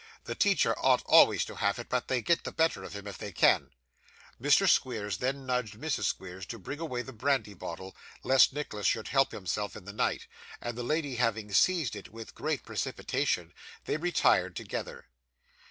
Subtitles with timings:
[0.23, 3.19] The teacher ought always to have it; but they get the better of him if
[3.19, 3.69] they can.'
[4.41, 4.67] Mr.
[4.67, 6.05] Squeers then nudged Mrs.
[6.05, 10.25] Squeers to bring away the brandy bottle, lest Nicholas should help himself in the night;
[10.59, 13.53] and the lady having seized it with great precipitation,
[13.85, 15.05] they retired together.